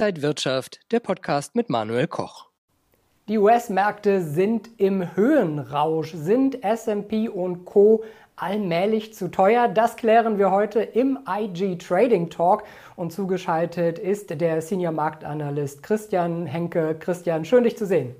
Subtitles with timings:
[0.00, 2.46] Inside Wirtschaft, der Podcast mit Manuel Koch.
[3.28, 6.14] Die US-Märkte sind im Höhenrausch.
[6.14, 8.02] Sind SP und Co.
[8.34, 9.68] allmählich zu teuer?
[9.68, 12.62] Das klären wir heute im IG Trading Talk.
[12.96, 16.96] Und zugeschaltet ist der Senior Marktanalyst Christian Henke.
[16.98, 18.16] Christian, schön dich zu sehen.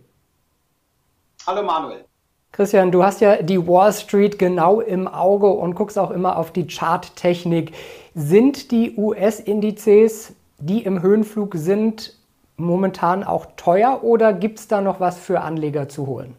[1.46, 2.04] Hallo Manuel.
[2.52, 6.52] Christian, du hast ja die Wall Street genau im Auge und guckst auch immer auf
[6.52, 7.72] die Charttechnik.
[8.14, 12.14] Sind die US-Indizes, die im Höhenflug sind,
[12.56, 16.36] momentan auch teuer oder gibt es da noch was für Anleger zu holen?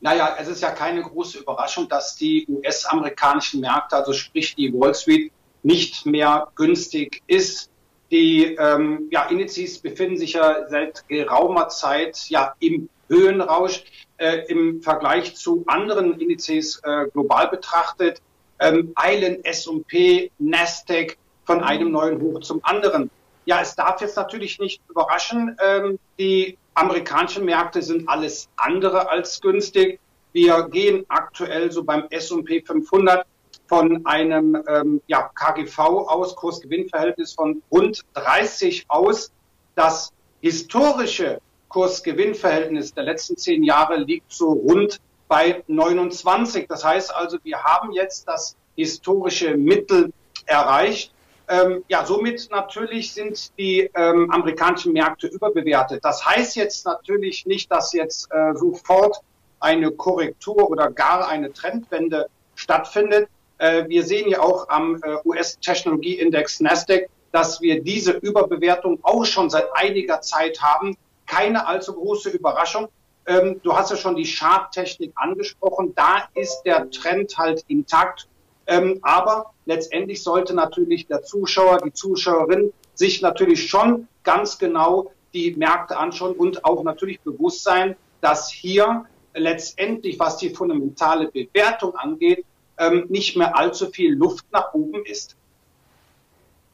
[0.00, 4.94] Naja, es ist ja keine große Überraschung, dass die US-amerikanischen Märkte, also sprich die Wall
[4.94, 7.70] Street, nicht mehr günstig ist.
[8.10, 13.82] Die ähm, ja, Indizes befinden sich ja seit geraumer Zeit ja im Höhenrausch
[14.18, 18.20] äh, im Vergleich zu anderen Indizes äh, global betrachtet.
[18.60, 23.10] Ähm, eilen S&P, Nasdaq von einem neuen Hoch zum anderen.
[23.46, 25.56] Ja, es darf jetzt natürlich nicht überraschen.
[25.64, 30.00] Ähm, die amerikanischen Märkte sind alles andere als günstig.
[30.32, 33.24] Wir gehen aktuell so beim S&P 500
[33.68, 39.32] von einem ähm, ja, KGV aus, Kursgewinnverhältnis von rund 30 aus.
[39.74, 46.66] Das historische Kursgewinnverhältnis der letzten zehn Jahre liegt so rund bei 29.
[46.68, 50.12] Das heißt also, wir haben jetzt das historische Mittel
[50.44, 51.12] erreicht.
[51.48, 56.04] Ähm, ja, somit natürlich sind die ähm, amerikanischen Märkte überbewertet.
[56.04, 59.20] Das heißt jetzt natürlich nicht, dass jetzt äh, sofort
[59.60, 63.28] eine Korrektur oder gar eine Trendwende stattfindet.
[63.58, 69.48] Äh, wir sehen ja auch am äh, US-Technologieindex Nasdaq, dass wir diese Überbewertung auch schon
[69.50, 72.88] seit einiger Zeit haben keine allzu große Überraschung.
[73.26, 75.92] Ähm, du hast ja schon die Charttechnik angesprochen.
[75.94, 78.28] Da ist der Trend halt intakt.
[78.66, 85.54] Ähm, aber letztendlich sollte natürlich der Zuschauer, die Zuschauerin sich natürlich schon ganz genau die
[85.54, 89.04] Märkte anschauen und auch natürlich bewusst sein, dass hier
[89.34, 92.44] letztendlich, was die fundamentale Bewertung angeht,
[92.78, 95.36] ähm, nicht mehr allzu viel Luft nach oben ist.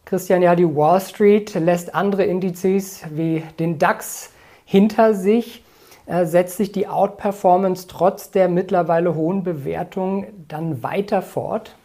[0.05, 4.31] Christian, ja, die Wall Street lässt andere Indizes wie den DAX
[4.65, 5.63] hinter sich.
[6.07, 11.77] Äh, setzt sich die Outperformance trotz der mittlerweile hohen Bewertung dann weiter fort?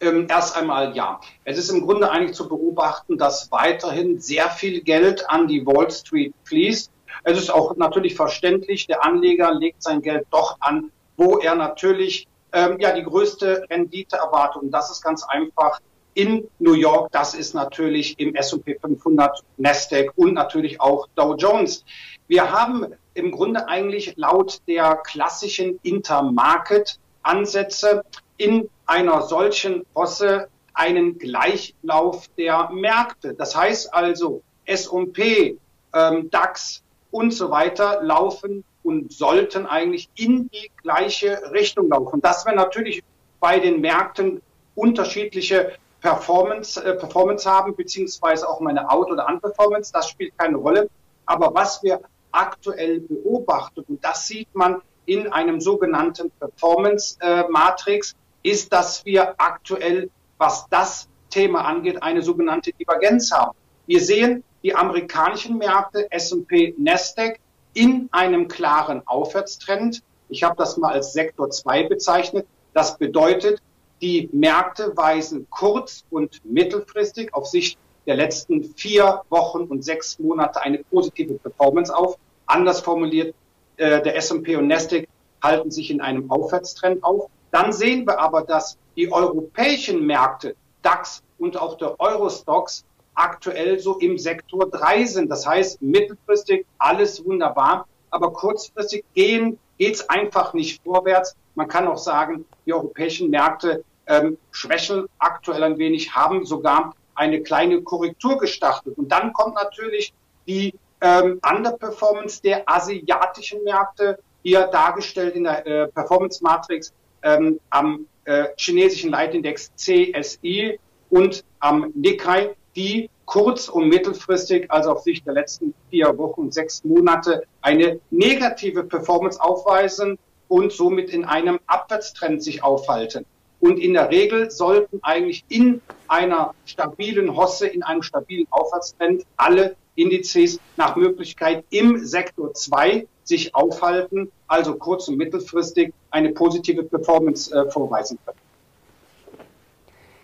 [0.00, 1.20] Ähm, erst einmal ja.
[1.44, 5.90] Es ist im Grunde eigentlich zu beobachten, dass weiterhin sehr viel Geld an die Wall
[5.90, 6.90] Street fließt.
[7.24, 12.26] Es ist auch natürlich verständlich, der Anleger legt sein Geld dort an, wo er natürlich
[12.52, 14.62] ähm, ja die größte Rendite erwartet.
[14.62, 15.80] Und das ist ganz einfach
[16.14, 17.12] in New York.
[17.12, 21.84] Das ist natürlich im S&P 500, Nasdaq und natürlich auch Dow Jones.
[22.26, 28.02] Wir haben im Grunde eigentlich laut der klassischen Intermarket-Ansätze
[28.38, 33.34] in einer solchen Posse einen Gleichlauf der Märkte.
[33.34, 35.56] Das heißt also, S&P,
[35.94, 42.20] ähm, DAX und so weiter laufen und sollten eigentlich in die gleiche Richtung laufen.
[42.20, 43.02] Dass wir natürlich
[43.38, 44.42] bei den Märkten
[44.74, 50.88] unterschiedliche Performance, äh, Performance haben, beziehungsweise auch meine Out- oder An-Performance, das spielt keine Rolle.
[51.26, 52.00] Aber was wir
[52.32, 60.10] aktuell beobachten, und das sieht man in einem sogenannten Performance-Matrix, äh, ist, dass wir aktuell,
[60.38, 63.56] was das Thema angeht, eine sogenannte Divergenz haben.
[63.86, 67.38] Wir sehen die amerikanischen Märkte, S&P, Nasdaq,
[67.74, 70.02] in einem klaren Aufwärtstrend.
[70.28, 72.46] Ich habe das mal als Sektor 2 bezeichnet.
[72.74, 73.60] Das bedeutet,
[74.00, 80.60] die Märkte weisen kurz- und mittelfristig auf Sicht der letzten vier Wochen und sechs Monate
[80.62, 82.16] eine positive Performance auf.
[82.46, 83.34] Anders formuliert,
[83.76, 85.06] äh, der S&P und Nasdaq
[85.42, 87.30] halten sich in einem Aufwärtstrend auf.
[87.50, 92.84] Dann sehen wir aber, dass die europäischen Märkte, DAX und auch der Eurostox,
[93.14, 95.30] aktuell so im Sektor drei sind.
[95.30, 101.36] Das heißt, mittelfristig alles wunderbar, aber kurzfristig gehen geht's einfach nicht vorwärts.
[101.54, 107.42] Man kann auch sagen, die europäischen Märkte ähm, schwächeln aktuell ein wenig, haben sogar eine
[107.42, 108.96] kleine Korrektur gestartet.
[108.96, 110.14] Und dann kommt natürlich
[110.46, 116.92] die ähm, Underperformance der asiatischen Märkte, hier dargestellt in der äh, Performance Matrix
[117.22, 120.78] ähm, am äh, chinesischen Leitindex CSI
[121.10, 126.82] und am Nikkei, die kurz- und mittelfristig, also auf Sicht der letzten vier Wochen sechs
[126.84, 130.18] Monate, eine negative Performance aufweisen
[130.48, 133.24] und somit in einem Abwärtstrend sich aufhalten.
[133.60, 139.76] Und in der Regel sollten eigentlich in einer stabilen Hosse, in einem stabilen Aufwärtstrend alle
[139.94, 147.54] Indizes nach Möglichkeit im Sektor 2 sich aufhalten, also kurz- und mittelfristig eine positive Performance
[147.54, 148.38] äh, vorweisen können.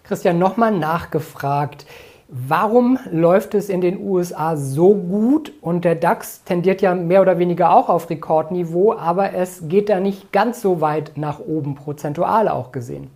[0.04, 1.86] Christian, nochmal nachgefragt.
[2.28, 7.38] Warum läuft es in den USA so gut und der DAX tendiert ja mehr oder
[7.38, 12.48] weniger auch auf Rekordniveau, aber es geht da nicht ganz so weit nach oben, prozentual
[12.48, 13.10] auch gesehen?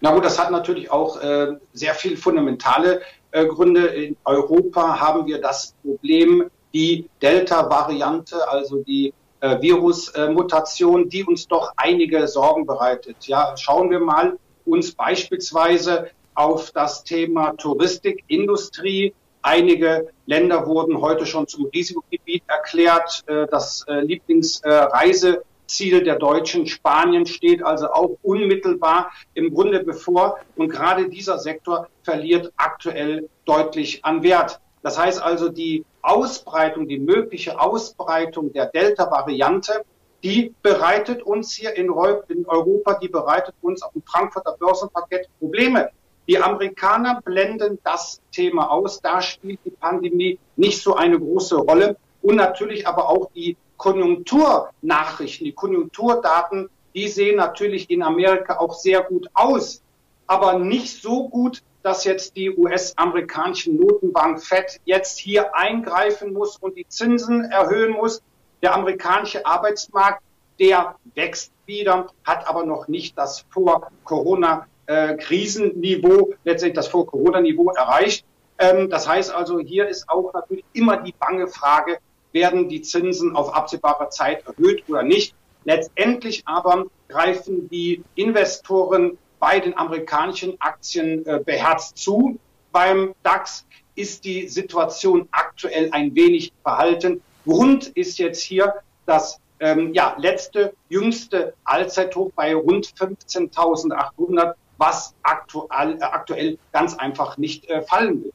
[0.00, 3.00] Na gut, das hat natürlich auch äh, sehr viel fundamentale
[3.32, 3.86] äh, Gründe.
[3.86, 6.48] In Europa haben wir das Problem,
[6.78, 13.26] die Delta-Variante, also die äh, Virusmutation, die uns doch einige Sorgen bereitet.
[13.26, 19.12] Ja, schauen wir mal uns beispielsweise auf das Thema Touristikindustrie.
[19.42, 23.24] Einige Länder wurden heute schon zum Risikogebiet erklärt.
[23.26, 30.38] Äh, das äh, Lieblingsreiseziel der Deutschen Spanien steht also auch unmittelbar im Grunde bevor.
[30.54, 34.60] Und gerade dieser Sektor verliert aktuell deutlich an Wert.
[34.88, 39.84] Das heißt also, die Ausbreitung, die mögliche Ausbreitung der Delta-Variante,
[40.24, 45.90] die bereitet uns hier in Europa, die bereitet uns auf dem Frankfurter Börsenparkett Probleme.
[46.26, 49.02] Die Amerikaner blenden das Thema aus.
[49.02, 51.98] Da spielt die Pandemie nicht so eine große Rolle.
[52.22, 59.02] Und natürlich aber auch die Konjunkturnachrichten, die Konjunkturdaten, die sehen natürlich in Amerika auch sehr
[59.02, 59.82] gut aus,
[60.26, 66.76] aber nicht so gut, dass jetzt die US-amerikanischen Notenbank Fed jetzt hier eingreifen muss und
[66.76, 68.20] die Zinsen erhöhen muss.
[68.60, 70.20] Der amerikanische Arbeitsmarkt,
[70.60, 78.26] der wächst wieder, hat aber noch nicht das vor Corona Krisenniveau, letztendlich das Vor-Corona-Niveau erreicht.
[78.58, 81.98] Ähm, das heißt also, hier ist auch natürlich immer die bange Frage,
[82.32, 85.34] werden die Zinsen auf absehbare Zeit erhöht oder nicht.
[85.64, 92.38] Letztendlich aber greifen die Investoren bei den amerikanischen Aktien äh, beherzt zu.
[92.72, 97.20] Beim DAX ist die Situation aktuell ein wenig verhalten.
[97.44, 98.74] Grund ist jetzt hier
[99.06, 107.36] das ähm, ja, letzte, jüngste Allzeithoch bei rund 15.800 was aktuell, äh, aktuell ganz einfach
[107.36, 108.32] nicht äh, fallen will.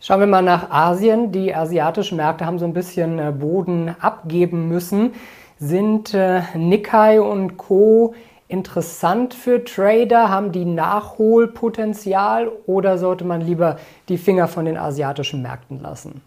[0.00, 1.30] Schauen wir mal nach Asien.
[1.30, 5.14] Die asiatischen Märkte haben so ein bisschen äh, Boden abgeben müssen.
[5.58, 8.14] Sind äh, Nikkei und Co.
[8.52, 10.28] interessant für Trader?
[10.28, 13.78] Haben die Nachholpotenzial oder sollte man lieber
[14.08, 16.22] die Finger von den asiatischen Märkten lassen?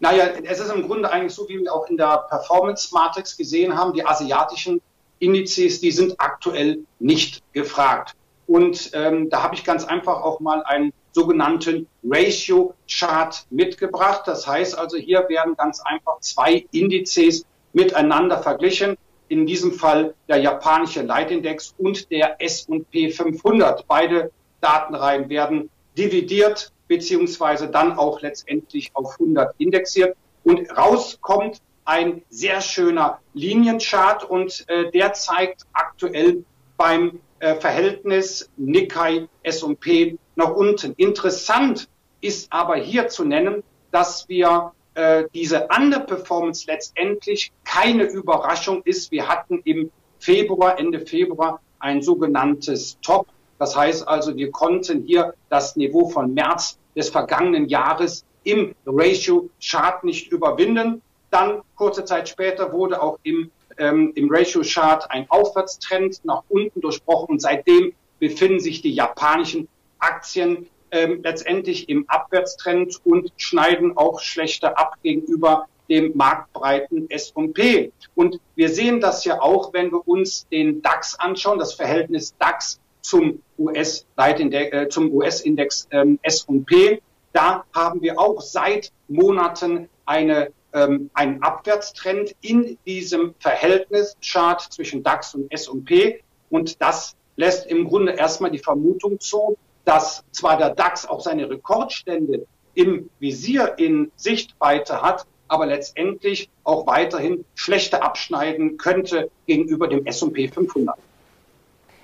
[0.00, 3.76] Naja, es ist im Grunde eigentlich so, wie wir auch in der Performance Matrix gesehen
[3.76, 4.80] haben, die asiatischen
[5.18, 8.14] Indizes, die sind aktuell nicht gefragt.
[8.46, 14.22] Und ähm, da habe ich ganz einfach auch mal einen sogenannten Ratio-Chart mitgebracht.
[14.26, 18.96] Das heißt also, hier werden ganz einfach zwei Indizes miteinander verglichen.
[19.28, 23.86] In diesem Fall der japanische Leitindex und der S&P 500.
[23.86, 24.30] Beide
[24.60, 30.16] Datenreihen werden dividiert beziehungsweise dann auch letztendlich auf 100 indexiert.
[30.44, 36.44] Und rauskommt ein sehr schöner Linienchart und äh, der zeigt aktuell
[36.76, 40.94] beim äh, Verhältnis Nikkei S&P nach unten.
[40.96, 41.88] Interessant
[42.20, 49.12] ist aber hier zu nennen, dass wir äh, diese Underperformance letztendlich keine Überraschung ist.
[49.12, 53.28] Wir hatten im Februar, Ende Februar ein sogenanntes Top.
[53.60, 59.48] Das heißt also, wir konnten hier das Niveau von März des vergangenen Jahres im Ratio
[59.62, 61.00] Chart nicht überwinden.
[61.30, 67.34] Dann kurze Zeit später wurde auch im, ähm, im Ratio-Chart ein Aufwärtstrend nach unten durchbrochen
[67.34, 69.68] und seitdem befinden sich die japanischen
[70.00, 77.92] Aktien ähm, letztendlich im Abwärtstrend und schneiden auch schlechter ab gegenüber dem marktbreiten S&P.
[78.14, 82.78] Und wir sehen das ja auch, wenn wir uns den DAX anschauen, das Verhältnis DAX
[83.00, 87.00] zum US-Leitindex, äh, zum US-Index ähm, S&P.
[87.32, 95.34] Da haben wir auch seit Monaten eine ähm, ein Abwärtstrend in diesem Verhältnischart zwischen DAX
[95.34, 96.22] und S&P.
[96.50, 99.56] Und das lässt im Grunde erstmal die Vermutung zu,
[99.88, 106.86] dass zwar der DAX auch seine Rekordstände im Visier in Sichtweite hat, aber letztendlich auch
[106.86, 110.94] weiterhin schlechter abschneiden könnte gegenüber dem S&P 500.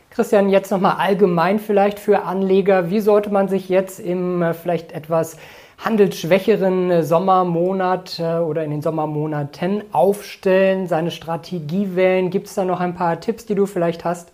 [0.09, 2.89] Christian, jetzt nochmal allgemein vielleicht für Anleger.
[2.89, 5.37] Wie sollte man sich jetzt im äh, vielleicht etwas
[5.77, 12.31] handelsschwächeren äh, Sommermonat äh, oder in den Sommermonaten aufstellen, seine Strategie wählen?
[12.31, 14.34] Gibt es da noch ein paar Tipps, die du vielleicht hast?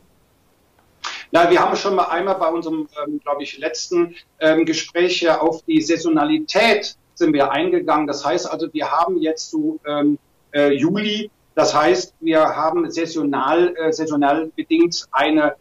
[1.33, 5.41] Na, wir haben schon mal einmal bei unserem, ähm, glaube ich, letzten ähm, Gespräch ja
[5.41, 8.07] auf die Saisonalität sind wir eingegangen.
[8.07, 10.19] Das heißt also, wir haben jetzt so ähm,
[10.53, 15.55] äh, Juli, das heißt, wir haben saisonal, äh, saisonal bedingt eine,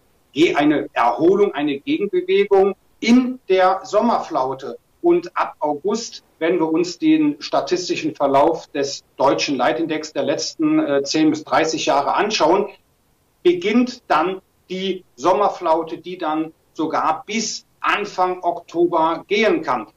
[0.55, 4.77] eine Erholung, eine Gegenbewegung in der Sommerflaute.
[5.01, 11.03] Und ab August, wenn wir uns den statistischen Verlauf des deutschen Leitindex der letzten äh,
[11.03, 12.69] 10 bis 30 Jahre anschauen,
[13.43, 19.87] beginnt dann die Sommerflaute, die dann sogar bis Anfang Oktober gehen kann.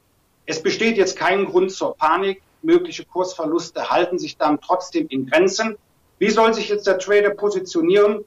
[0.45, 2.41] Es besteht jetzt kein Grund zur Panik.
[2.61, 5.77] Mögliche Kursverluste halten sich dann trotzdem in Grenzen.
[6.19, 8.23] Wie soll sich jetzt der Trader positionieren?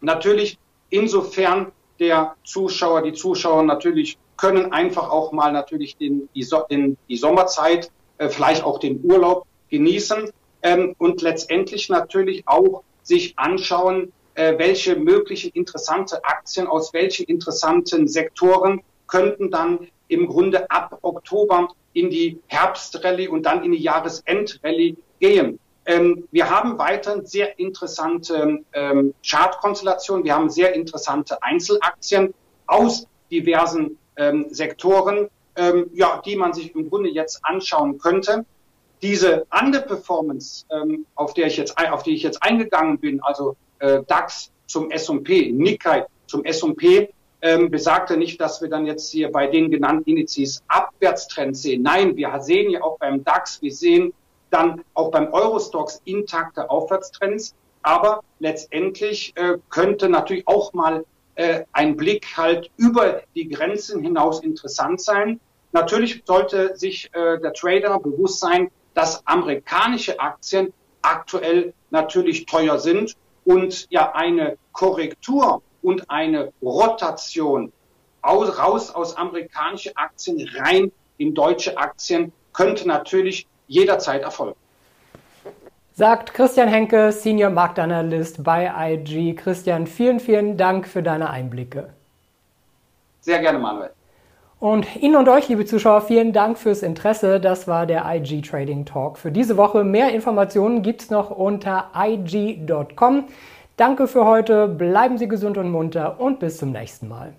[0.00, 0.58] Natürlich
[0.90, 7.16] insofern der Zuschauer, die Zuschauer natürlich können einfach auch mal natürlich den, die, den, die
[7.16, 10.30] Sommerzeit, äh, vielleicht auch den Urlaub genießen
[10.62, 18.06] ähm, und letztendlich natürlich auch sich anschauen, äh, welche mögliche interessante Aktien aus welchen interessanten
[18.06, 24.96] Sektoren könnten dann im Grunde ab Oktober in die Herbstrallye und dann in die Jahresendrallye
[25.18, 25.58] gehen.
[25.86, 30.24] Ähm, wir haben weiterhin sehr interessante ähm, Chartkonstellationen.
[30.24, 32.34] Wir haben sehr interessante Einzelaktien
[32.66, 38.44] aus diversen ähm, Sektoren, ähm, ja, die man sich im Grunde jetzt anschauen könnte.
[39.00, 44.02] Diese Underperformance, ähm, auf der ich jetzt, auf die ich jetzt eingegangen bin, also äh,
[44.06, 47.08] DAX zum S&P, Nikkei zum S&P,
[47.42, 51.82] ähm, besagte nicht, dass wir dann jetzt hier bei den genannten Indizes Abwärtstrends sehen.
[51.82, 54.12] Nein, wir sehen ja auch beim DAX, wir sehen
[54.50, 57.54] dann auch beim Eurostox intakte Aufwärtstrends.
[57.82, 61.04] Aber letztendlich äh, könnte natürlich auch mal
[61.36, 65.38] äh, ein Blick halt über die Grenzen hinaus interessant sein.
[65.72, 73.14] Natürlich sollte sich äh, der Trader bewusst sein, dass amerikanische Aktien aktuell natürlich teuer sind
[73.46, 77.72] und ja eine Korrektur und eine Rotation
[78.20, 84.58] aus, raus aus amerikanische Aktien rein in deutsche Aktien könnte natürlich jederzeit erfolgen.
[85.92, 89.34] Sagt Christian Henke, Senior Marktanalyst bei IG.
[89.34, 91.94] Christian, vielen, vielen Dank für deine Einblicke.
[93.20, 93.95] Sehr gerne, Manuel.
[94.58, 97.40] Und Ihnen und euch, liebe Zuschauer, vielen Dank fürs Interesse.
[97.40, 99.84] Das war der IG Trading Talk für diese Woche.
[99.84, 103.24] Mehr Informationen gibt es noch unter ig.com.
[103.76, 107.34] Danke für heute, bleiben Sie gesund und munter und bis zum nächsten Mal.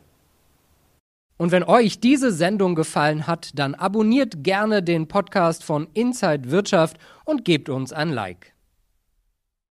[1.38, 6.98] Und wenn euch diese Sendung gefallen hat, dann abonniert gerne den Podcast von Inside Wirtschaft
[7.26, 8.57] und gebt uns ein Like.